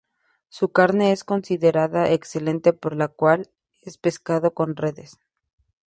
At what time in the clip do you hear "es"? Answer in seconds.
1.11-1.23, 3.83-3.99